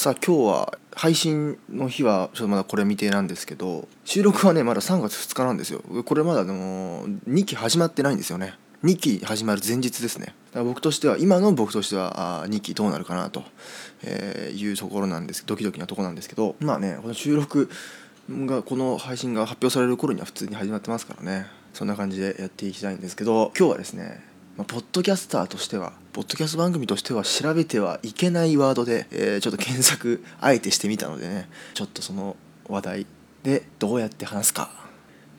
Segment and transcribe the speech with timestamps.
[0.00, 5.82] さあ今日は配信の日はちょっとまだこれ未定なんですけど収録はねまだ3月2日なんですよ。
[6.06, 8.54] これまだでも2期始まってないんですよね。
[8.82, 10.28] 2期始まる前日ですね。
[10.28, 13.42] だから僕としては今の僕としてはあ2期どうなるかなと、
[14.02, 17.68] えいうところなんですドキドキなとこなんですけどまあねこの収録
[18.30, 21.44] がこの配信が発表される頃には普通に始まってますからね。
[21.74, 24.24] そんな感じでやっていきたいんですけど今日はですね
[24.56, 32.36] まあ、ポッドキャスターとしてはポッドキャスト番組としては調べてはいけないワードで、えー、ちょっと検索あえてしてみたのでねちょっとその
[32.68, 33.06] 話題
[33.44, 34.70] でどうやって話すか。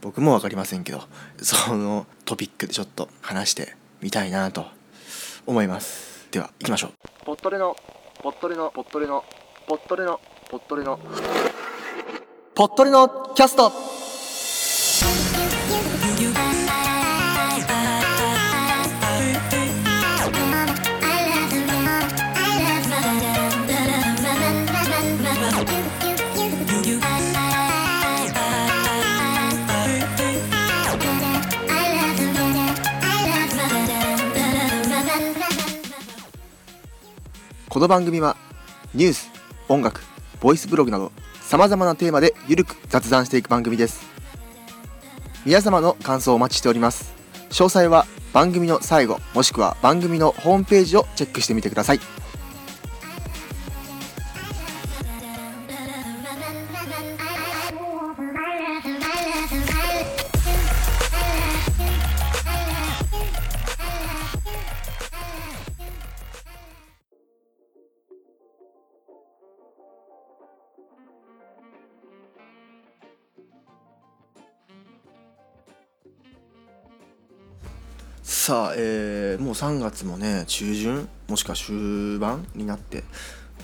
[0.01, 1.03] 僕も分かりませんけど
[1.37, 4.65] そのトピックでちょっと話してみたいなと
[5.45, 6.27] 思います。
[6.31, 6.91] では行きましょう。
[7.25, 7.75] ポットレの
[8.23, 9.23] ポットレのポットレの
[9.67, 10.19] ポットレの
[10.49, 10.99] ポットレの
[12.55, 13.90] ポットレのキャスト
[37.81, 38.37] この番組は
[38.93, 39.31] ニュース、
[39.67, 40.01] 音楽、
[40.39, 44.03] ボイスブログなど様々なテーマでゆるく雑談していく番組です。
[45.47, 47.11] 皆様の感想をお待ちしております。
[47.49, 51.99] 詳細は番組の最後もしくは番組のホームページをチェックしてみてください。
[78.51, 83.05] さあ、えー、もう3月もね中旬もしくは終盤になって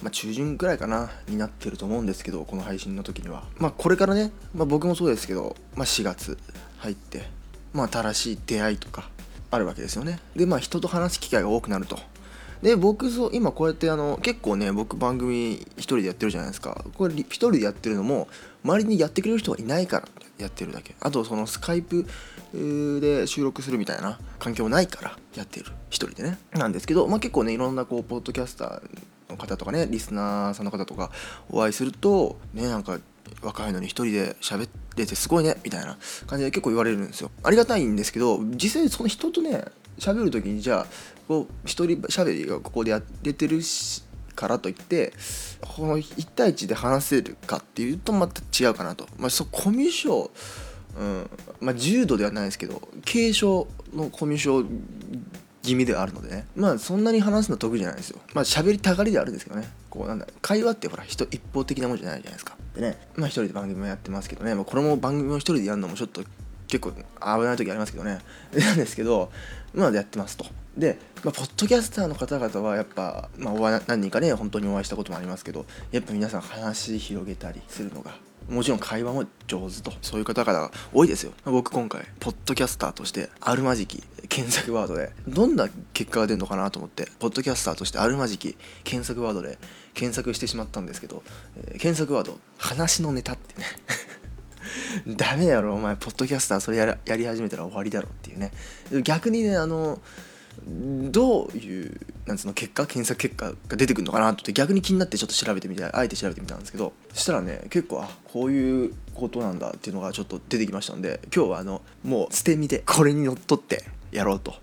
[0.02, 3.44] まあ、中旬くらいかなになってると思うんですけどこの配信の時には。
[3.58, 6.38] まあこれからね、まあ、僕もそうですけど、まあ、4月
[6.78, 7.28] 入って
[7.74, 9.10] まあ新しい出会いとか
[9.52, 10.20] あるわけですよね。
[10.38, 12.00] でまあ人と話す機会が多くなると。
[12.62, 16.86] で僕そう今こうやってあの結構ね僕番組一人でやってるじゃないですか。
[16.96, 18.28] これ一人でやってるのも
[18.64, 20.08] 周りにやってくれる人がいないから
[20.38, 20.96] やってるだけ。
[21.00, 22.06] あとそのスカイプ
[22.54, 25.68] で収録するみたいな環境もないからやってる。
[25.90, 26.38] 一人でね。
[26.54, 28.82] なんですけど、まあ、結構ねいろんなこうポッドキャスター
[29.30, 31.12] の方とかねリスナーさんの方とか
[31.50, 33.00] お会いするとねなんか
[33.42, 37.30] 若いのに一人で喋っててすごいねみたいな感じで結構言われるんですよ。
[37.44, 39.66] ありがたいんですけど実際その人とね
[40.00, 40.86] 喋る時にじゃあ
[41.28, 44.04] こう一人喋りがここでやってるし
[44.36, 45.14] からといって
[45.62, 50.30] この1対1で話せるかっていうとまた違うかなと、まあ、そコミュ障、
[50.98, 51.30] うん。
[51.60, 54.68] まあ、重度ではないですけど軽症のコミュ障
[55.68, 56.48] 気味ではあるのでね。
[56.56, 58.20] まあそんなに話すの得意じゃないですよ。
[58.34, 59.68] まあ喋りたがりではあるんですけどね。
[59.90, 62.56] こうなんだ会話ってほら人一方的なもんじゃないじゃないですか。
[62.74, 62.98] でね。
[63.16, 66.24] まあ一人で番組もやってますけどね、まあ、これも番組を一人でやるのもちょっと
[66.68, 68.20] 結構危ない時ありますけどね。
[68.54, 69.32] なんですけど
[69.74, 70.46] まあやってますと。
[70.78, 78.16] で、まあ、ポッドキャスターの方々はやっぱ、まあ、何人かね本当にお会いしたこともありますけどやっぱ皆さん話広げたりするのが
[78.50, 79.92] もちろん会話も上手と。
[80.02, 81.34] そういう方々が多いですよ。
[81.44, 89.58] 僕今回ポッドキャスターとしてあるまじき検索ワードでどんな結果が出るのかなと思ってポッドキャスターとしてあるまじき検索ワードで
[89.94, 91.24] 検索してしまったんですけど、
[91.58, 93.66] えー、検索ワード話のネタってね。
[95.08, 98.52] ダメやろお前ポッドキャスターそれやり始めたら終わりだろっていうね。
[99.04, 100.00] 逆にねあの
[100.66, 114.56] どういうなんつうの結果検索結果が出てくるのかなって逆に気になってちょっと調べてみたあえて調べてみたんですけどそしたらね結構あこういうことなんだっていうのがちょっと出てきましたんで今日はあのもう捨て身でこれにのっとってやろうと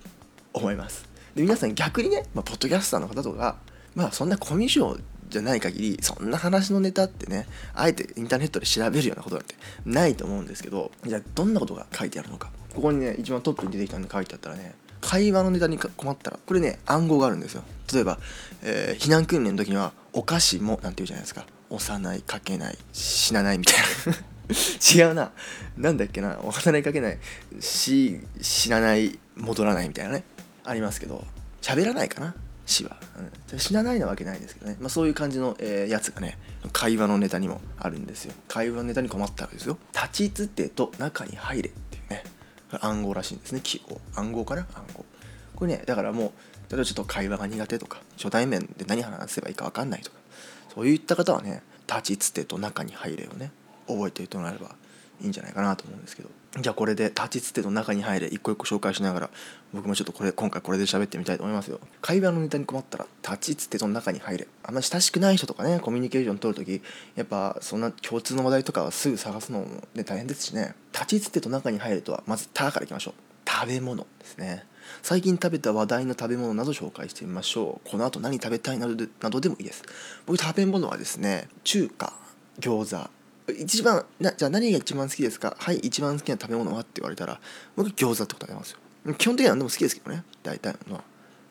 [0.53, 1.09] 思います。
[1.35, 3.57] で皆さん逆にね、まあ、ポッドキャスターの方とか
[3.95, 5.01] まあそんなコミュ障
[5.35, 12.51] じゃない限りそんな話のネタってねあえてインターネットで調べるようなことなんてないと思うんですけどじゃあどんなことが書いてあるのか。
[12.75, 17.63] ここにね一番トップに出てきたんで書いてあったらね会話のネタに困ったらこれね暗号があるんですよ。
[17.93, 18.19] 例えば、
[18.63, 23.77] えー、避難訓練の時には「お菓子も」なんて言うじゃないですか「押さないかけない死なない」みたい
[24.07, 24.15] な。
[24.95, 25.33] 違うな。
[25.79, 26.39] なんだっけな。
[26.43, 27.19] 押さないかけない。
[27.61, 30.25] し死なない戻らないみたいなね。
[30.65, 31.25] ありますけど
[31.63, 32.35] 喋らないかな。
[32.67, 32.97] 死は、
[33.53, 36.39] うん、死なないなわけないですけどね、まあ、そういう感じの、えー、やつがね
[36.73, 38.33] 会話のネタにもあるんですよ。
[38.49, 39.77] 会話のネタに困ったわけですよ。
[39.93, 42.25] 立ちつてと中に入れっていうね。
[42.81, 43.61] 暗号らしいんですね。
[43.63, 44.01] 記号。
[44.15, 45.05] 暗号かな暗号。
[45.57, 46.31] これねだからもう
[46.71, 50.17] 例えばちょっと会話が苦手とか初対面で何話せばいいか分かんないとか
[50.75, 53.53] そういった方はね立ちつてと中に入れをね
[53.87, 54.75] 覚えていてもらえれば
[55.21, 56.31] いいんじゃないかなと思うんですけど。
[56.61, 59.31] じゃあこれで立ちつての中に入れ一個一個紹介しながら
[59.73, 61.81] 僕もちょっとこれ今回これで喋ってみたいと思いますよ。
[62.01, 64.47] 会話のネタに困ったら立ちつての中に入れ。
[64.63, 66.81] あんま親しくない人とかねコミュニケーション取るとき
[67.17, 70.75] やっぱそんな共通の話題とかはすぐ探すのも、ね、大変ですしね。
[70.93, 73.15] 立ちつてと中に入るとはまず「た」からいきましょう。
[73.51, 74.65] 食べ物ですね。
[75.03, 77.91] 最近食べた話題の食べ物など紹介してみましょう。
[77.91, 79.83] この後何食べたいなどでなどでもいいです。
[80.25, 82.13] 僕食べ物はですね中華
[82.61, 83.11] 餃子
[83.49, 85.55] 一番なじゃあ何が一番好きですか？
[85.59, 86.81] はい一番好きな食べ物は？
[86.81, 87.41] って言われたら
[87.77, 88.79] 僕餃子って答えますよ。
[89.19, 90.25] 基本的には何でも好きですけどね。
[90.43, 91.05] 大体のは。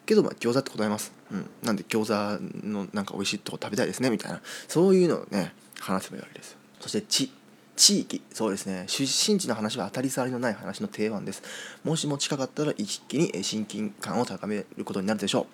[0.06, 4.10] けどまあ餃子って答えます、うん、なんで餃子のなんか美味しいとこ食べたいですね？
[4.10, 4.42] みたいな。
[4.68, 7.32] そういうのをね話せばいいわけですそして地
[7.76, 8.22] 地域。
[8.32, 8.86] そうですね。
[8.88, 11.42] 出身地の話は当たり障りのない話の定番です。
[11.84, 15.46] もしも近かったら一気に親近感を高めることになるでしょう。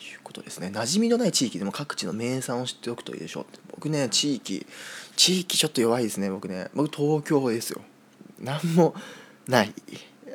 [0.00, 0.68] いうことですね。
[0.68, 3.46] 馴染みのない地域でも各地の名産を知っておくといいでしょう。
[3.72, 4.66] 僕ね地域
[5.16, 6.68] 地域ちょっと弱いですね僕ね。
[6.74, 7.82] 僕東京ですよ。
[8.40, 8.94] 何も
[9.46, 9.74] ない。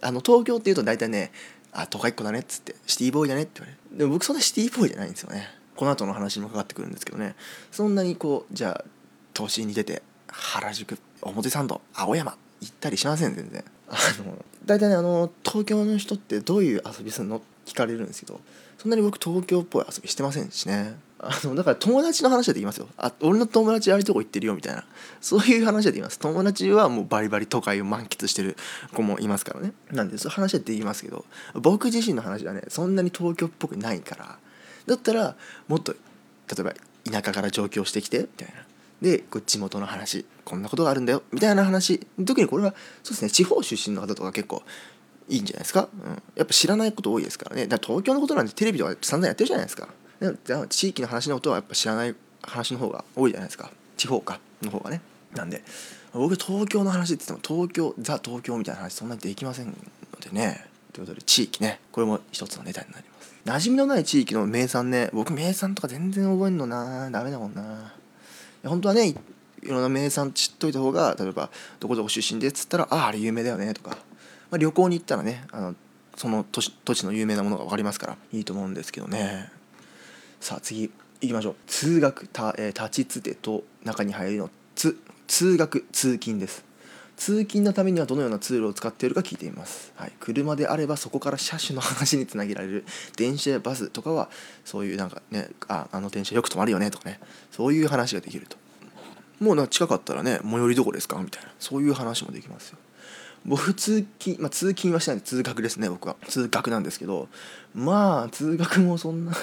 [0.02, 1.32] あの東京っていうと大体ね
[1.72, 3.98] あ都会っ子だねっつってシティボーイだねって言われる。
[3.98, 5.48] でも僕そんなシティボーイじゃないんですよね。
[5.76, 7.36] この後の話にもかかってくるんですけどね。
[7.72, 8.86] そんなにこうじゃあ
[9.34, 13.64] 都心に出て原宿表参道青山行ったりしません全然。
[13.88, 17.42] あの大体ねあの東京の人ってどういう遊びするの？
[17.66, 18.42] 聞かれるんですけど。
[18.84, 20.98] そんなに僕東京っぽい遊びしてませんしね。
[21.18, 22.90] あのだから友達の話はで言いますよ。
[22.98, 24.84] あ俺の友達ああいうとこ行ってるよみたいな。
[25.22, 26.20] そういう話で言います。
[26.20, 28.58] 友達はもうバリバリ都会を満喫してる
[28.94, 29.72] 子もいますからね。
[29.90, 34.38] なんでそういう話はできますけど僕自身の話はねそんなに東京っぽくないから。
[34.86, 35.38] だったら
[35.70, 36.00] もっと例
[36.60, 36.74] えば
[37.10, 38.66] 田舎から上京してきてみたいな。
[39.02, 44.64] でこ地元の話こんなことがあるんだよみたいな話特にこれはそうですね地方出身の方とか結構
[45.30, 47.68] いいんじゃないですか、うん、やっぱ知らないこと多いですからね。
[47.68, 49.88] だから東京のことなんてテレビとか散々やってるじゃないですか。
[50.70, 53.72] 地域の話のことはやっぱ知らない話の方が多いじゃないですか。
[53.98, 55.02] 地方かの方がね。
[55.34, 55.64] なんで
[56.14, 59.74] 僕東京の話って言っても東京ザ東京みたいな話そんなにできませんの
[60.20, 60.66] でね。
[60.92, 61.80] ということで地域ね。
[61.92, 63.34] これも一つのネタになります。
[63.46, 65.10] 馴染みのない地域の名産ね。
[65.12, 67.10] 僕名産とか全然覚えんのな。
[67.12, 67.94] ダメだもんな。
[68.64, 69.16] 本当はねい
[69.68, 71.50] ろんな名産知っといた方が例えば
[71.80, 73.98] どこどこ出身でっつったらあああれ有名だよねとか、
[74.54, 75.76] まあ、旅行に行ったらねあの
[76.16, 79.50] その土地の有名なものが分かりますからいいと思うんですけどね。
[80.40, 80.92] さあ次
[81.22, 81.56] いきましょう。
[81.66, 84.52] 通学た、えー、立ちつてと中に入るの。
[84.76, 84.96] つ
[85.26, 86.64] 通学通勤です。
[87.18, 92.86] 通勤のためにはどのようなツールを使っているか聞いています、はい、車であればそこから車種の話につなげられる。
[93.18, 94.30] 電車やバスとかは
[94.66, 97.20] そういうなんかねああの電車よく止まるよねとかね。
[97.50, 98.58] そういう話ができると。
[99.40, 101.18] もうな近かったらね最寄りどこですか？
[101.18, 101.50] みたいな。
[101.58, 102.78] そういう話もできますよ。
[103.46, 106.16] 僕通勤まあ通勤はしないで通学ですね僕は。
[106.28, 107.28] 通学なんですけど
[107.74, 109.34] まあ通学もそんな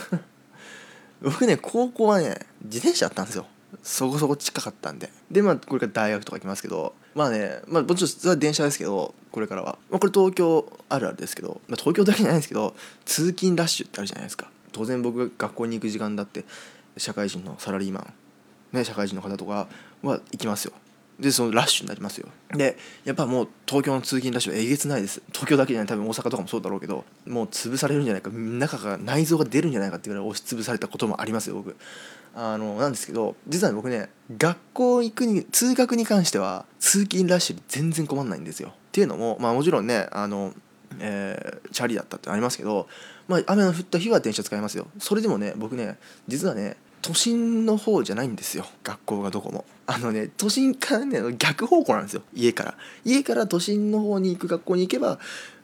[1.22, 3.46] 僕ね高校はね自転車だったんですよ。
[3.82, 5.10] そこそこ近かったんで。
[5.30, 12.74] でまあこれから大学とか行きますけどまあねまあもちろんそれは電車ですけどこれからは、まあ、これ東京あるあるですけど、まあ、東京だけじゃないんですけど
[13.04, 14.50] 通勤ラッシュってあるじゃないですか。
[14.72, 16.44] 当然僕が学校に行く時間だって
[16.96, 18.12] 社会人のサラリーマン
[18.72, 19.68] ね社会人の方とか
[20.02, 20.72] は行きますよ。
[21.20, 22.28] でそのラッシュになりますよ。
[22.52, 25.22] でやっぱもう東京の通勤ラッシュはえげつないです。
[25.32, 31.76] 東京だけじゃない多分大阪とかもそうだろうけどもう潰されるんじゃないか中から内臓が出るんじゃないかっていうぐらい押し潰されたこともありますよ僕。
[32.34, 38.68] あのなんですけど実は僕ね学校行くに通学に関しては通勤ラッシュに全然困んないんですよ。
[38.68, 40.54] っていうのもまあもちろんねあの
[40.98, 42.88] えー、チャリだったってありますけど、
[43.28, 44.88] まあ、雨の降った日は電車使いますよ。
[44.98, 49.64] それでもね僕ね実はね都心の方じゃないんですよ学校がどこも。
[49.86, 52.74] あのね都心からね逆方向なんですよ家から。
[53.04, 55.18] 家から都心の方に行く学校に行けば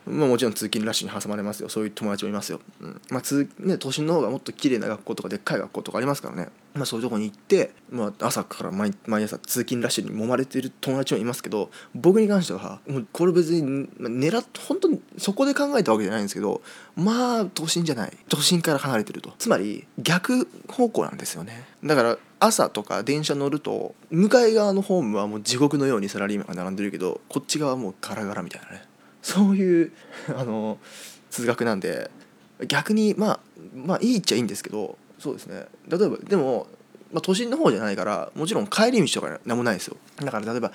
[0.07, 1.69] まあ、もちろん通勤ラッシュに挟まれますよ。
[1.69, 3.01] そういう友達もいますよ、うん。
[3.11, 16.63] まあ通ね、都心の方がもっと綺麗な学校とかでっかい学校とかありますからね、まあ、そういうとこに行って、まあ、朝から毎毎朝通勤ラッシュに揉まれてる友達もいますけど僕に関してはもうこれ別に狙って本当にそこで考えたわけじゃないんですけど
[16.95, 18.17] まあ都心じゃない。
[18.29, 19.33] 都心から離れてると。
[19.39, 21.65] つまり逆方向なんですよね。
[21.85, 28.83] だから朝とか電車乗ると向かい側のホームはもう地獄のようにサラリーマンが並んでるけどこっち側はもうガラガラみたいなね。
[29.27, 29.93] そういう
[30.39, 30.79] あの
[31.31, 32.13] 通学なんで
[32.69, 33.41] 逆にまあ
[33.75, 35.67] まあいいっちゃいいんですけどそうですね。
[35.89, 36.69] 例えばでも、
[37.13, 39.97] まあ、都心の方じゃないからもちろん帰り道とか何もないですよ。
[40.19, 40.71] だから例えば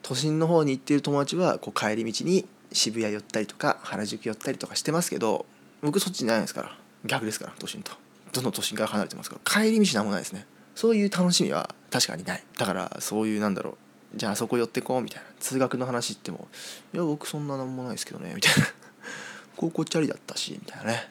[0.00, 5.44] 都心の方に行ってる友達はこう帰り道に渋谷寄ったりとか原宿寄ったりとかしてますけど
[5.82, 6.78] 僕そっちじゃないですから。
[7.04, 7.92] 逆ですから都心と。
[8.32, 9.62] どんどん都心から離れてますから。
[9.62, 10.46] 帰り道何もないですね。
[10.74, 12.44] そういう楽しみは確かにない。
[12.56, 13.89] だからそういうなんだろう。
[14.14, 15.28] じゃあそこ寄ってこうみたいな。
[15.38, 16.48] 通学の話っても
[16.92, 18.66] いや僕そんな何もないですけどねみたいな。
[19.56, 21.10] 高校チャリだったしみたいなね。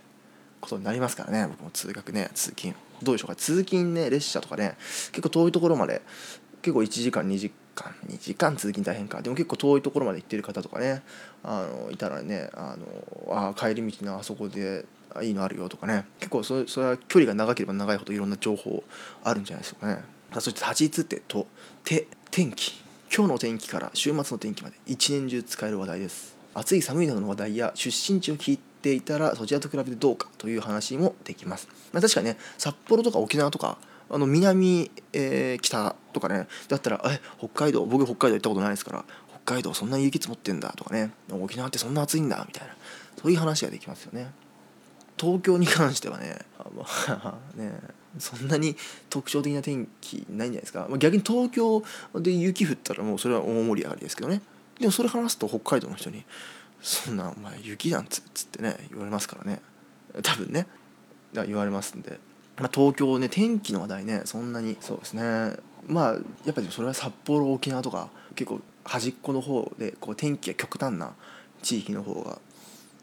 [0.62, 2.76] ことになりますからね僕も通学ね通勤。
[3.02, 3.36] どうでしょうか。
[3.36, 4.76] 通勤ね列車とかね
[5.12, 6.02] 結構遠いところまで
[6.62, 9.22] 結構1時間2時間2時間通勤大変か。
[9.22, 11.02] でも結構遠いところまで行ってる方とかね
[11.44, 14.86] あのいたらねあのあ帰り道のあそこで
[15.22, 16.06] いいのあるよとかね。
[16.20, 18.84] 結構そそれは距離が長ければ長いほどいろんな情報
[19.24, 20.04] あるんじゃないですかね。
[20.34, 21.48] そして立ち位置ってと
[21.84, 22.89] て天気。
[23.16, 26.38] 今日の天気から週末の天気まで一年中使える話題です。
[26.54, 33.78] 暑い寒いなどの話題や出身地を聞いていたらそちらと比べてどうかという話もできます、まあ、確かにね札幌とか沖縄とか
[34.10, 39.06] あの南、えー、北とかねだったらえ北海道僕北海道行ったことないですから
[39.46, 42.74] 北海道そんなに雪積もってんだとかね沖縄ってそんな暑いんだみたいな
[43.22, 44.32] そういう話ができますよね。
[45.20, 46.40] 東京に関してはね
[46.76, 47.74] まあ ね
[48.20, 48.76] そんなに
[49.10, 51.84] 特徴的な天気ないんじゃないですか、ま、逆に東京
[52.16, 54.42] で雪降ったらもうそれは大盛り上がりですけどね。
[54.80, 56.24] でもそれ話すと北海道の人に
[56.82, 59.62] 「そんなお前雪なんつ」つってね言われますからね。
[60.24, 60.68] 多分ね。
[61.34, 62.20] 言われますんで。
[62.58, 65.58] まあ、東京ね天気の話題ねそんなにそうですね。
[65.88, 66.14] まあ
[66.46, 71.14] やっぱりそれは札幌沖縄とか結構端っこの方でこう天気が極端な
[71.62, 72.40] 地域の方が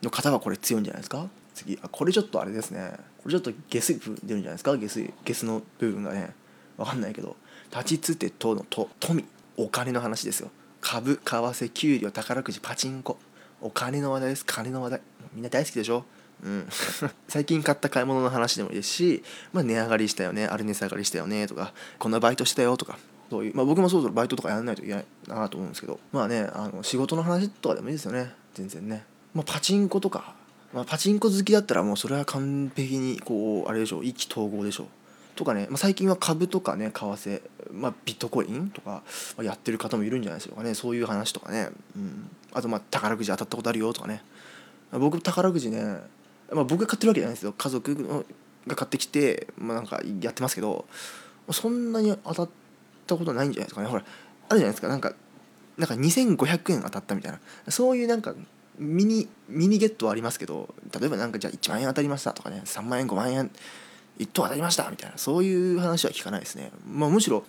[0.03, 1.29] の方がこれ強いんじゃないですか。
[1.57, 2.93] 次あこれちょっとあれですね。
[3.23, 4.77] これちょっと下水部出るんじゃないですか？
[4.77, 6.35] 下水下水の部分がね。
[6.77, 7.37] 分かんないけど。
[7.71, 9.25] 立ちつてとのと富。
[9.57, 10.51] お金の話ですよ。
[10.83, 13.17] 株為替給料宝くじパチンコ。
[13.63, 14.45] お金の話題です。
[14.45, 15.01] 金の話題。
[15.33, 16.05] みんな大好きでしょ？
[16.45, 16.69] うん、
[17.29, 19.23] 最近買った買い物の話でもいいですし、
[19.55, 20.45] まあ、値上がりしたよね。
[20.47, 21.47] あれ値下がりしたよね。
[21.47, 22.99] とかこんなバイトしたよとか。
[23.31, 25.99] そういう、まあ、僕もそろそろバイトとかやらないといけないなと思うんですけど。
[26.13, 28.35] まあねあの仕事の話とかでもいいですよね。
[28.53, 30.35] 全然ね、まあ、パチンコとか、
[30.73, 34.87] まあ、パチンコ好きだったらもうそれは完璧にこうあれでしょう意気投合でしょう。
[35.37, 37.43] とかね、まあ、最近は株とかね為替、
[37.73, 39.03] まあ、ビットコインとか
[39.43, 40.75] やってる方もいるんじゃないでしょうかね。
[40.75, 44.23] そういう話とかね、うん、あとまあ宝くじ当たったことあるよとかね。
[44.93, 46.01] 僕宝くじね
[46.53, 47.53] まあ、僕が買ってるわけじゃないですよ。
[47.53, 48.25] 家族
[48.67, 50.87] が買ってきて、まあ、なんかやってますけど
[51.51, 52.49] そんなに当たっ
[53.07, 53.89] たことないんじゃないですかね。
[53.89, 54.05] ほら
[54.49, 54.89] あるじゃないですか。
[54.89, 55.13] なんか
[55.77, 57.41] なんか2500円当たったみたいな。
[57.71, 58.35] そういうなんか
[58.79, 63.51] ミニミニゲットはありますけど例えばなんかじゃあ1万円当たりましたとかね3万円5万円
[64.19, 67.45] 1等当たりましたみたいなそういう話は聞かないですね、まあ、むしろ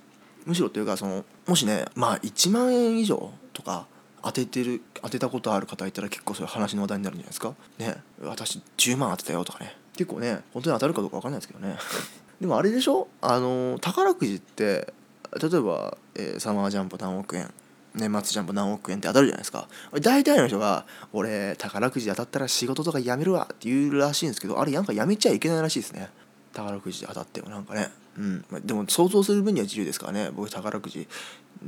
[0.46, 3.88] むしろというかそのもしねまあ1万円以上とか
[4.24, 7.54] 当ててる当てたことある方いたら結構それ話の話題になるんじゃないですか。
[7.78, 9.76] ね私10万当てたよとかね。
[9.96, 11.78] 結構ね本当に当たるかどうか分かんないですけどね。
[12.42, 13.08] でもあれでしょ？
[13.22, 14.94] あの宝くじって
[15.42, 17.54] 例えば、えー、サマージャンボ何億円。
[17.98, 19.68] 年末ジャンボ何億円って当たるじゃないですか。
[20.02, 26.10] 大体の人が「俺宝くじ当たったら仕事とか辞めるわ」って言うらしいんですけどあれなんか辞めちゃいけないらしいですね。
[26.54, 27.92] 宝くじ当たってもなんかね。
[28.18, 28.46] うん。
[28.66, 30.32] でも想像する分には自由ですからね。
[30.32, 31.08] 僕宝くじ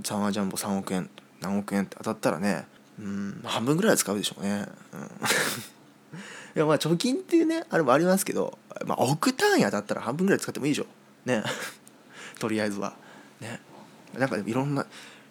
[0.04, 1.10] サマジャンボ3億円
[1.42, 2.66] 何億円って当たったらね。
[3.00, 3.42] うん。
[3.44, 5.06] 半分ぐらいは使うでしょうね、うん、 い
[6.56, 10.86] やまあ貯金っていうねあれもありますけど、まあ、億単位当たったら半分ぐらい使ってもいいでしょ。
[11.26, 11.44] ね。
[12.40, 12.94] とりあえずは。
[13.40, 13.62] ね。
[14.18, 14.86] なんかいろんな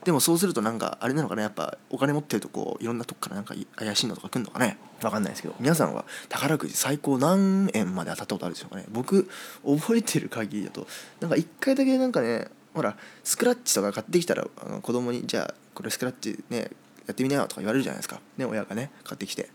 [0.05, 4.78] でもそうするとなんかあれなのかなやっぱお金持ってるとこういろんなとこからなんか怪しいのとか来るのかね。
[5.00, 5.55] 分かんないですけど。
[5.61, 8.85] 皆さんは宝くじ最高何円まで当たったことあるでしょうかね。
[8.90, 9.28] 僕
[9.64, 10.87] 覚えてる限りだと
[11.21, 16.71] なんか1回だけなんかねほらスクラッチとか買ってきたらあの子供にじゃあこれスクラッチね
[17.07, 18.21] やってみなよとか言われるじゃないですか。
[18.37, 19.50] ね親がね買ってきて。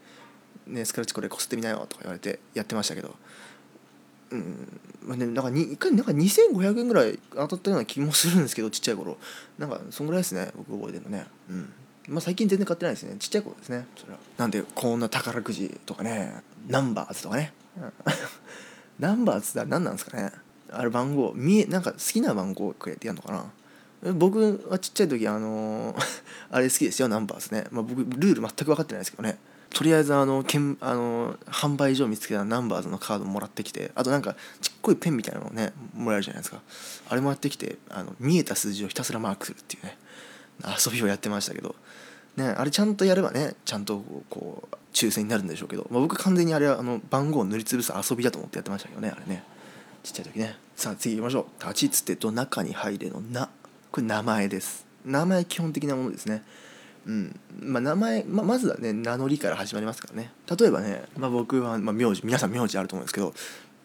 [0.67, 3.15] ねスクラッチこれこすってみなよとか言われてやってましたけど
[4.33, 4.81] うん。
[5.05, 9.17] まあねなんか1回なんか2500円ぐらい当たったような気もするんですけどちっちゃい頃。
[9.59, 11.25] なんかそんぐらいですね僕覚えてるのね。
[11.49, 11.73] うん。
[12.09, 13.15] まあ最近全然買ってないですね。
[13.19, 13.85] ちっちゃい頃ですね。
[13.95, 14.19] それは。
[14.37, 16.33] なんでこんな宝くじとかね
[16.67, 17.53] ナンバーズとかね。
[18.99, 20.31] ナンバーズって何なんですかね。
[20.71, 24.13] ある番号見えなんか好きな番号くれてやるのかな。
[24.13, 25.95] 僕はちっちゃい時あの
[26.51, 29.37] あれ好きですよナンバーですね、まあ、僕ルール全く分かってないですけどね。
[29.74, 36.62] とりあえずあのけんあの販売所見つけたナンバーズのカードもらってきてあとなんかちっこいペンみたいなのねもらえるじゃないですか。
[37.10, 39.98] あれもらってきてあの見えた数字をひたすらマークするっていうね。
[40.63, 41.75] 遊びをやってましたけど。
[42.38, 49.44] ねあれちゃんとやればねちゃんとこう抽選になるんでしょうけど、まあ、僕完全にあれはあの番号を塗りつぶす遊びだと思ってやってましたけどねあれね。
[50.03, 50.56] ちっちゃい時ね。
[50.75, 51.62] さあ次行きましょう。
[51.62, 53.50] 立ちつてと中に入れのな。
[53.92, 54.86] これ名前です。
[55.06, 56.44] 名前基本的なものですね。
[57.05, 63.33] うんまあ、名前、まあ、まずはね名乗りから始まりますからね例えばね、まあ、僕は、まあ、名字皆さん名字あると思うんですけど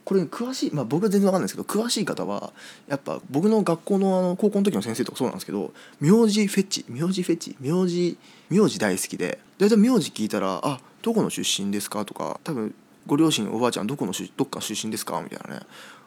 [0.04, 2.52] これ、詳しい、まあ、僕は全然わかんないですけど詳しい方は
[2.86, 8.16] やっぱ僕の学校のあの高校の時の先生とかそうなんですけど名字フェチ名字フェチ名字
[8.48, 12.74] 名字大好きで大体名字聞いたら「あどこの出身ですか?」とか多分
[13.06, 15.62] ご両親おばあちゃんどこのどっか出身ですかみたいなね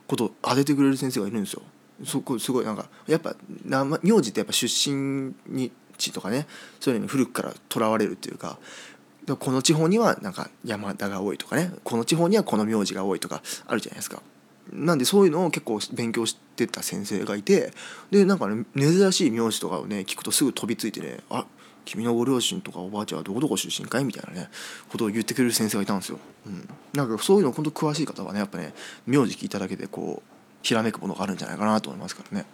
[0.08, 1.62] ことを当ててくれる先生がいるんですよ。
[2.04, 6.48] そこすごいなんかやっぱ名名字ってやっぱ出身に地とかね
[6.80, 8.58] そういうのに古くからとらわれるっていうか
[9.40, 14.22] この地方にはなんか山田が多いとかねこの地方にはこの名字が多いとかあるじゃないですか。
[14.72, 17.74] なんでそういうのを結構勉強してた先生がいて
[18.10, 21.46] でなんかね珍しい名字とかをね聞くとすぐ飛びついてね「あ
[21.84, 24.50] 君のご両親とかおばあちゃんはどこどこ出身かい?」みたいなね
[24.90, 26.20] ことを言ってくれる先生がいたんですよ。
[26.46, 28.74] うん、なんかそういうの本当詳しい方はねやっぱね
[29.06, 30.30] 名字聞いただけでこう
[30.62, 32.46] ひらめくものがあるんじゃないかなと思いますからね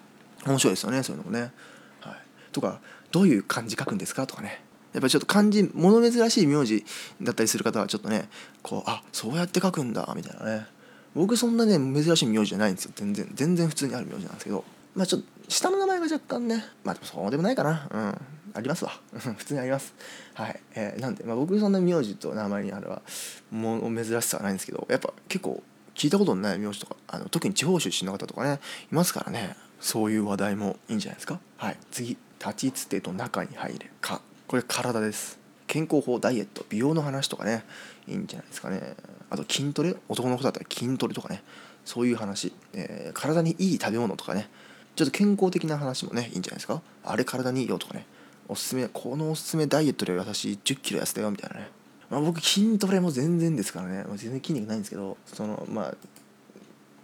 [0.46, 1.52] 面白いですよねそういうのもね。
[2.00, 2.16] はい、
[2.52, 2.80] とか
[3.12, 4.28] どういう漢字書くんですか？
[4.28, 4.62] とかね。
[4.94, 6.84] やっぱりちょっと漢字物珍しい名字
[7.22, 8.30] だったりする方はちょっとね
[8.64, 10.66] こうあそうやって書くんだみたいなね。
[11.14, 12.92] 僕そんなね珍しい名字じゃないんですよ。
[12.96, 14.64] 全然全然普通にある名字なんですけど。
[14.96, 17.88] まあちょっと下の名前が若干ねまあでもそうでもないかな。
[17.92, 18.22] うん。
[18.54, 18.92] ありますわ。
[19.14, 19.94] 普通にあります。
[20.34, 20.60] はい。
[20.74, 23.04] えー、なんで、まあ、僕そんな名字と名前にあるは
[23.52, 25.62] もう珍しさはないんですけどやっぱ結構
[25.94, 28.60] 聞いたことのない名字とかあの特に地方出身の方とかね
[28.92, 29.56] いますからね。
[29.80, 31.40] そういう話題もいいんじゃないですか？
[31.58, 31.78] はい。
[31.92, 32.18] 次。
[32.40, 34.22] 立ちつてと中に入れか。
[34.48, 35.40] これ体です。
[35.68, 36.66] 健康法ダイエット。
[36.70, 37.64] 美容の話とかね。
[38.08, 38.96] いいんじゃないですかね。
[39.30, 39.96] あと筋トレ。
[40.08, 41.44] 男の子だったら筋トレとかね。
[41.86, 44.50] そういう話、えー、体にいい食べ物とかね。
[44.96, 46.30] ちょっと健康的な話もね。
[46.34, 46.82] いいんじゃないですか。
[47.04, 48.06] あれ体にいいよとかね。
[48.48, 48.88] おすすめ。
[48.88, 51.70] このおすすめダイエットで優しい1 0キロ痩せたよみたいなね、
[52.10, 55.18] まあ、僕筋トレも全然ですからね、ま、全然筋肉ないんですけど。
[55.26, 55.94] そのまあ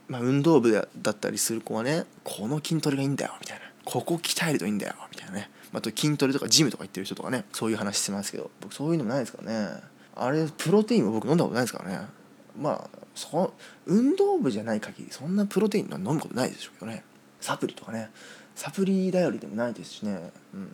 [0.07, 2.05] まあ、運動部だったりする子はね。
[2.23, 3.73] この筋トレがいいんだよみたいな。
[3.85, 5.49] ここ鍛えるといいんだよみたいなね。
[5.73, 9.81] あと筋トレとかジムとか行ってる人とかねそういう話してますけど僕そういうのもないですからね。
[10.15, 12.07] あれプロテインも僕飲んだことないですからね。
[12.59, 13.53] まあそ
[13.85, 17.03] 運動部じゃない限りそんなプロテインは飲むことないでしょうけどね。
[17.41, 18.09] サプリとかね。
[18.55, 20.31] サプリ頼りでもないですしね。
[20.53, 20.69] うん。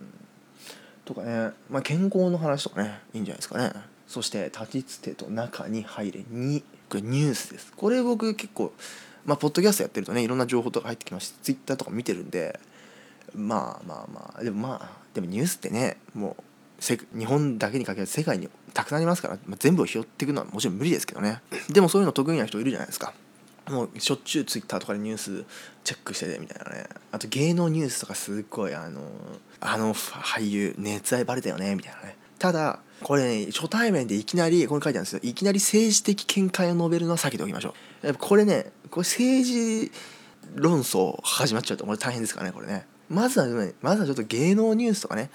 [1.04, 1.50] とかね。
[1.70, 3.72] まあ健康の話とかねいいんじゃないですかね。
[4.06, 7.72] そして立ちつてと中に入れ2これニュースです。
[7.74, 8.74] これ僕結構
[9.24, 12.60] まあポッドキャストやってるとねいろんな情報とか入ってきましてツイッターとか見てるんで
[13.34, 14.42] まあまあまあ。
[14.42, 21.42] でもまあでもニュースってねもう日本だけに限らず世界にたくさんありますから、まあ、全部を拾っていくのはもちろん無理ですけどね。
[21.70, 23.12] でもそういうの得意な人いるじゃないですか。
[23.68, 25.44] もうしょっちゅうツイッターとかでニュース
[25.84, 26.88] チェックしててみたいなね。
[27.12, 29.02] あと芸能ニュースとかすっごいあの
[29.60, 32.16] あの俳優熱愛バレたよねみたいなね。
[32.38, 35.20] ただこれね初対面でいきなりこれ書いてあるんですよ。
[35.22, 38.06] いきなり政治的見解を述べるのは避けておきましょう。
[38.06, 39.92] やっぱこれねこれ政治
[40.54, 45.30] 論争始まっちゃうとこれ大変ですからねこれねまずはねまずはちょっと芸能ニュースとかね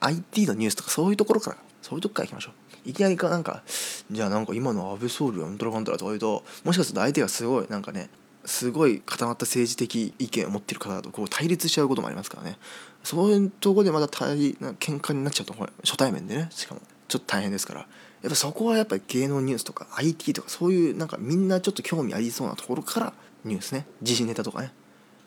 [0.00, 2.88] IT のニュースとかそういうところからそういうとこからいきましょう。
[2.88, 3.62] いきなりかなんか
[4.10, 8.10] じゃあなんか今の安倍総理はうんたらかんたらとか言うともしかすると相手がすごいなんかね
[8.44, 12.58] すごい固まった政治的意見を持ってる方だとこう対立しちゃうこともありますからね。
[13.02, 16.80] そういうところでまた対喧嘩になっちゃうと初対面でねしかも。
[17.08, 17.80] ちょっと大変ですから。
[17.80, 17.86] や
[18.28, 23.12] っぱそこはやっぱり芸能ニュースとか IT とかそういうなんかみんなちょっと興味ありそうなところから
[23.44, 23.86] ニュースね。
[24.02, 24.72] 時事ネタとかね。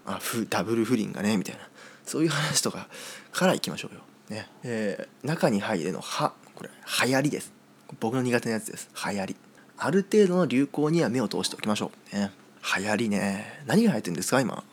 [0.05, 1.62] あダブル不倫がねみたいな。
[2.08, 2.88] そういう話とか
[3.32, 4.02] からいきましょうよ。
[4.30, 6.70] ねえー、中に入れの「は」これ
[7.06, 7.52] 流行りです。
[8.00, 8.89] 僕の苦手なやつです。
[9.06, 9.36] 流行り。
[9.78, 12.15] ある程度の流行には目を通しておきましょう。
[12.15, 12.32] ね、
[12.78, 13.63] 流行りね。
[13.67, 14.63] 何が流行ってるんですか今。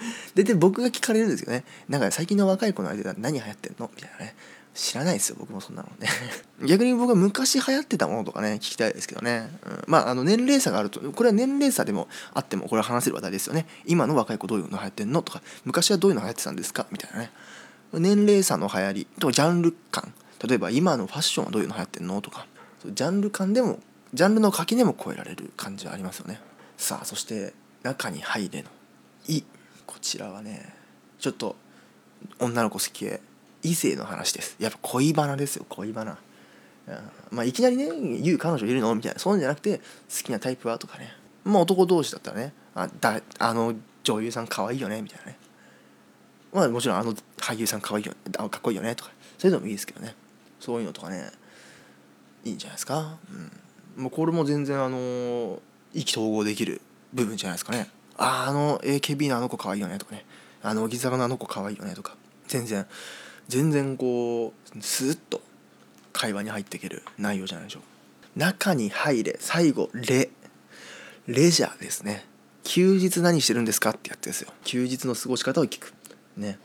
[0.34, 1.64] でで僕が聞かれるんですよね。
[1.88, 3.90] なんか最近の若い子の間で何流行ってんの？
[3.94, 4.34] みたいなね。
[4.74, 6.08] 知らないですよ僕もそんなのね。
[6.64, 13.66] 逆に僕は昔流行ってたものとかね聞きたいですけどね、うん、まああの年齢差があるとこれは年齢差でもあってもこれは話せる話題ですよね。
[13.86, 15.22] 今の若い子どういうの流行ってんの？
[15.22, 16.86] とか昔はどういうの流行ってたんですか？
[16.92, 17.30] みたいなね。
[17.94, 20.12] 年齢差の流行りとかジャンル感。
[20.46, 22.20] 例えば今のファッションはどういうの流行ってんの？
[22.20, 22.46] とか。
[22.86, 23.80] ジャンル感でも
[24.14, 26.40] ジャンルの垣根も超えられる感じはありますよね。
[26.76, 28.68] さあそして中に入れの
[29.26, 29.42] 「い」
[29.88, 30.70] こちらはね
[31.18, 31.56] ちょっと
[32.38, 33.22] 女の子好きへ
[33.62, 34.54] 異性の話です。
[34.60, 36.18] やっぱ恋バナですよ恋バナ。
[37.30, 38.94] まあいきなりね言う彼女いるの？
[38.94, 39.18] みたいな。
[39.18, 39.82] そういうんじゃなくて好
[40.24, 40.78] きなタイプは？
[40.78, 41.10] とかね。
[41.42, 42.52] まあ男同士だったらね。
[42.74, 45.00] あだあの女優さん可愛いよね？
[45.00, 45.38] みたいなね。
[46.52, 48.94] まあもちろんあの俳優さん可愛いよあかっこいいよね？
[48.94, 49.10] とか。
[49.38, 50.14] そういうのもいいですけどね。
[50.60, 51.30] そういうのとかね。
[52.44, 53.16] いいんじゃないですか？
[53.96, 54.02] うん。
[54.02, 55.60] もうこれも全然あの
[55.94, 56.80] 意気投合できる
[57.12, 57.88] 部分じゃないですかね。
[58.18, 60.24] ああの AKB のあの子可愛いよねとかね。
[60.62, 62.16] あの乃木坂のあの子可愛いよねとか。
[62.48, 62.86] 全然
[63.48, 65.40] 全然こうスーッと
[66.12, 67.80] 会話に入っていける内容じゃないでしょ。
[67.80, 70.30] う中に入れ最後レ
[71.26, 72.24] レジャーですね。
[72.64, 74.52] 休日何してるんですかってやつですよ。
[74.64, 75.92] 休日の過ごし方を聞く。
[76.36, 76.58] ね。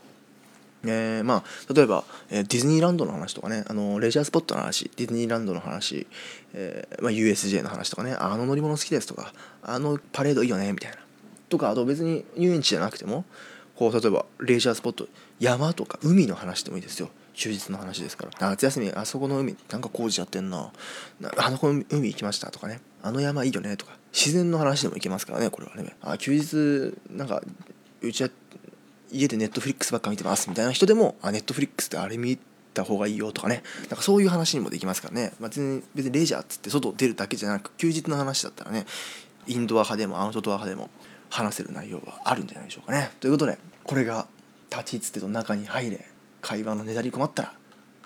[0.86, 3.64] えー、まあ例えば、えー、ディズニーランドの話とかね。
[3.68, 4.90] あのレジャースポットの話。
[4.96, 6.06] ディズニーランドの話、
[6.52, 8.14] えーまあ、USJ の話とかね。
[8.18, 9.32] あの乗り物好きですとか。
[9.62, 10.72] あのパレードいいよね。
[10.72, 10.98] みたいな。
[11.54, 13.24] とかあと別に遊園地じゃなくても
[13.76, 15.06] こう例えばレジャースポット
[15.38, 17.10] 山とか海の話でもいいですよ。
[17.32, 18.32] 休日の話ですから。
[18.50, 20.72] 夏休みあそこの海なんか工事やってんな。
[21.36, 22.80] あの海行きましたとかね。
[23.02, 23.96] あの山いいよねとか。
[24.12, 25.96] 自然の話でもいけますからねこれはね。
[26.02, 27.42] あ休日なんか
[28.00, 28.30] うちは
[29.10, 32.38] 家でネットフリックスばっか見てますみたいな人でもあネットフリックスってあれ見
[32.74, 33.62] た方がいいよとかね。
[33.82, 38.86] なんかそういう話にもできますからね、まあ、別に別にレジャーっつって外出るだけじゃなく休日の話だったらね。
[39.46, 40.88] インドア派でもアウトドア派でも。
[41.30, 43.10] 話せる内容はあるんじゃないでしょうかね。
[43.20, 44.26] ということでこれが
[44.70, 46.06] 立ちつてと中に入れ
[46.40, 47.52] 会話のネタに困ったら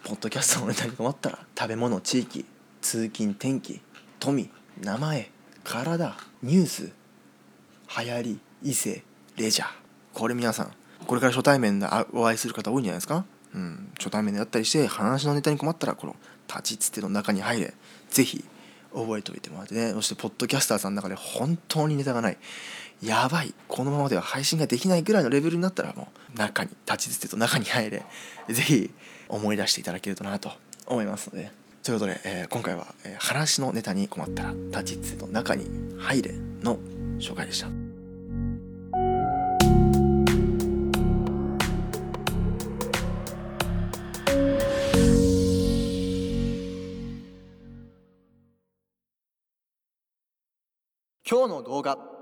[0.04, 2.44] ポッドキャストのネタに困ったら食べ物地域
[2.80, 3.80] 通勤天気
[4.18, 4.50] 富
[4.80, 5.30] 名前
[5.64, 6.92] 体ニュース
[7.98, 9.02] 流行り異性
[9.36, 9.68] レジャー。
[10.14, 10.72] これ皆さん
[11.06, 13.24] これから初対面でお会いする方多いんじゃないですか？
[13.54, 13.90] うん。
[13.98, 16.16] 初対面であったりして話のネタに困ったらこの
[16.48, 17.74] 立ちつての中に入れ
[18.10, 18.44] ぜひ
[18.92, 19.92] 覚えておいてもらってね。
[19.92, 22.38] そしてポッドキャスターさんの中で本当にネタがない。
[23.02, 23.54] やばい。
[23.68, 28.04] このままでは配信ができないぐらいのレベルになったらもう中に立ちつてと中に入れ
[28.48, 28.90] ぜひ
[29.28, 30.50] 思い出していただけるとなと
[30.86, 31.50] 思いますので。
[31.84, 35.66] ということで、えー、今回は、えー、話のネタに困ったら立ちつてと中に
[35.98, 36.78] 入れの
[37.18, 37.68] 紹介でした。
[51.30, 52.17] 今日の動画。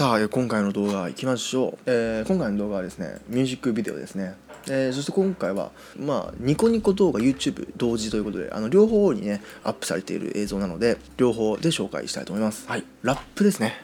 [0.00, 4.34] さあ今回の動画いきましょう、えー、今回の動画はですねミュージックビデオですね。
[4.66, 12.66] えー、そして今回は、まあ、ニコニコ動画 YouTube 同時ということであの両方にねアップされている映像なので両方で紹介したいと思います。
[12.66, 12.84] はい。
[13.02, 13.74] ラップですね。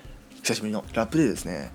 [0.42, 1.70] 久しぶりのラップでですね。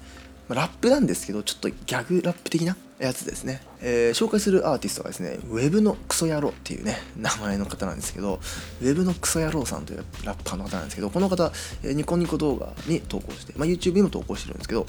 [0.50, 8.40] ラップなんですけどちょっとギャグラップ的なやつですね、えー、紹介するアーティストはですねウェブのクソ野郎っていうね名前の方なんですけど
[8.82, 11.52] ウェブのクソ野郎さんというラッパーの方なんですけどこの方、
[11.84, 14.86] えー、ニコニコ動画に投稿して、まあ、YouTube にも投稿してるんですけど、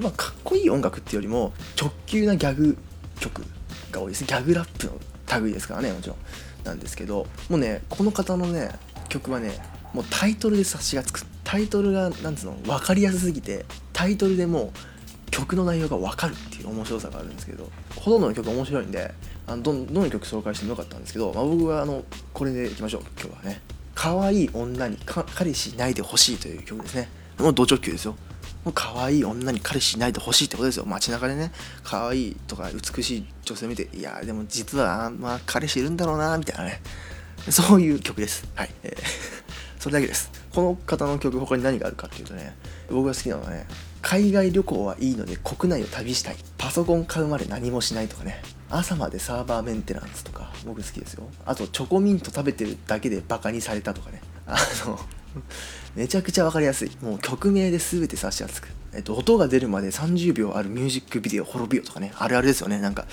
[0.00, 2.76] まあ、かっこいい音楽っていうよりも直球なギャグ
[3.20, 3.44] 曲
[3.92, 4.26] が多いですね。
[4.26, 6.16] ギャグラップの類ですからねもちろん。
[6.64, 8.70] なんですけどもうねこの方のね
[9.08, 9.52] 曲はね
[9.92, 11.24] もうタイトルで察しがつく。
[11.44, 14.91] タイトルがなんつうの分かりやすすぎてタイトルでもう
[15.32, 19.12] 曲の内容が分かるっていう面白さがあるんですけどほとんどの曲面白いんで
[19.46, 23.60] あのどどの曲紹介してもよかったんですけど、まあ、僕はあのこれでいきましょう今日はね。
[23.94, 27.08] 可愛い女に彼氏いないでほしいという曲ですね。
[27.38, 28.16] もうド直球ですよ。
[28.64, 30.86] もう可愛い女に彼氏いないでほしいってことですよ。
[30.86, 31.52] 街中でね。
[31.82, 36.80] 可愛いとか美しい女性見ていやでも実はあんまあ彼氏いるんだろうなみたいなね。
[37.50, 38.48] そういう曲です。
[38.54, 39.02] はい、えー、
[39.80, 40.30] それだけです。
[40.54, 42.54] この方の曲他に何があるかっていうとね
[42.90, 43.66] 僕が好きなのはね
[44.02, 46.36] 海外旅行はいいので国内を旅したい。
[46.58, 48.42] パソコン買うまで何もしないとかね。
[48.68, 51.24] 朝までサーバーメンテナンスとか僕好きですよ。
[51.46, 54.20] あとチョコミント食べてるだけでバカにされたとかね。
[54.46, 54.98] あの
[55.94, 56.90] めちゃくちゃ分かりやすい。
[57.00, 62.12] もう曲名で全て察しがつく、えっと、音が出るまで30秒あるミュージックビデオ滅びよとかね。
[62.16, 62.80] あるあるですよね。
[62.80, 63.06] なんか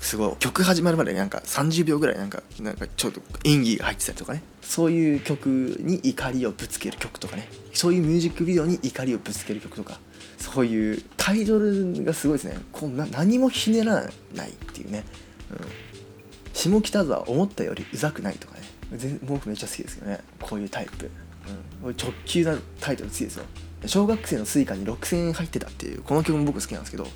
[0.00, 0.36] すごい。
[0.38, 4.42] 曲始まるまでなんか30秒ぐらいなんかなんかちょっと演技が入ってたりとかね。
[4.60, 5.46] そういう曲
[5.80, 7.48] に怒りをぶつける曲とかね。
[7.72, 10.00] そういうミュージックビデオに怒りをぶつける曲とか。
[10.40, 12.58] そういうタイトルがすごいですね。
[12.72, 15.04] こんな何もひねらないっていうね、
[15.50, 15.58] うん、
[16.52, 19.18] 下北沢思ったよりうざくないとかね。
[19.22, 20.18] 僕めっちゃ好きですけどね。
[20.40, 21.10] こういうタイプ、
[21.84, 23.44] うん、直球なタイトル好きですよ。
[23.86, 27.06] 小学生の Suica に6000円入ってたっていうこの曲も僕好きなんですけど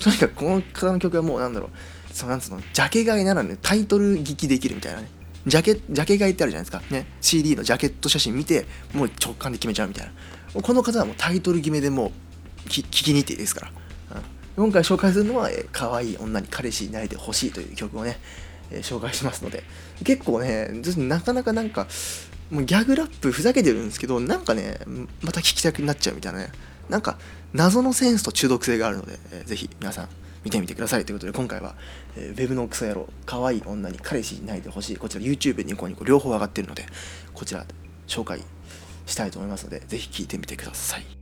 [0.00, 1.70] とにかくこの方の曲はもうなんだろう。
[2.12, 2.60] そのなんつうの？
[2.60, 5.08] ジャケ買いならねタイトル聞きできるみたいなね。
[5.46, 6.82] ジャケジャケ買いってあるじゃないですか。
[6.90, 7.06] ね。
[7.20, 10.06] CD のジャケット写真見てもう直感で決めちゃうみたい
[10.54, 10.60] な。
[10.60, 12.10] この方はもうタイトル決めでもう
[12.68, 13.72] 聞きに行っていいですから、
[14.56, 18.18] うん、今回紹介するのは、えー、可愛い女に彼氏いないでほしいという曲をね、
[18.70, 19.64] えー、紹介しますので。
[20.04, 21.88] 結構ねなかなかなんか
[22.50, 24.78] もうギャグラップふざけてるんですけどなんかね
[25.22, 26.52] また聞きたくなっちゃうみたいなね。
[26.88, 27.18] なんか
[27.52, 30.08] 謎のセンスと中毒性があるので、えー、ぜひ皆さん
[30.44, 31.04] 見てみてください。
[31.04, 31.74] ということで今回は、
[32.16, 34.96] えー、ウェブのクソ野郎可愛い女に彼氏いないでほしい。
[34.96, 36.86] こちら YouTube ニコニコ両方上がってるので
[37.34, 37.66] こちら
[38.06, 38.40] 紹介
[39.06, 41.17] したいと思いますのでぜひ聞いてみてください。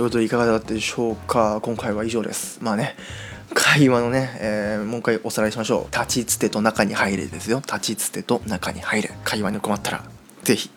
[0.00, 1.60] ということでいかがだったでしょうか？
[1.62, 2.58] 今回は以上です。
[2.62, 2.96] まあね
[3.52, 5.94] 会話のね、えー、もう一回おさらいしましょう。
[5.94, 7.58] 立ちつてと中に入れですよ。
[7.58, 9.10] 立ちつてと中に入れ。
[9.24, 10.02] 会話に困ったら
[10.42, 10.70] ぜひ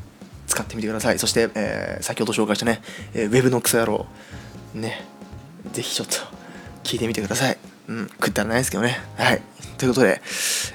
[0.48, 1.20] 使ってみてください。
[1.20, 2.82] そして、えー、先ほど紹介したね、
[3.14, 4.06] えー、ウェブのクソ野郎。
[4.74, 5.06] ね
[5.72, 6.16] ぜひちょっと
[6.84, 7.58] 聞いてみてください。
[7.88, 9.00] うん食ったらないですけどね。
[9.16, 9.42] はい。
[9.78, 10.22] ということで、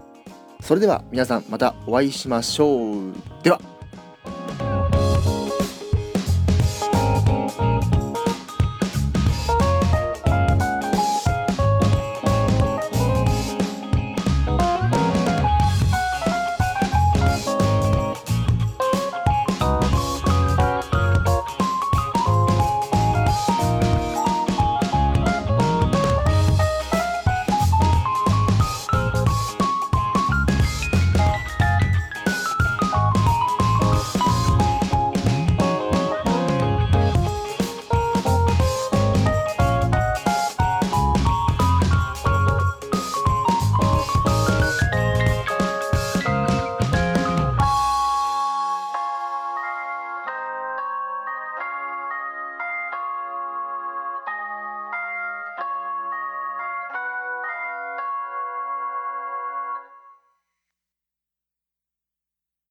[0.62, 3.12] それでは皆さんまたお会いしましょう。
[3.42, 3.71] では。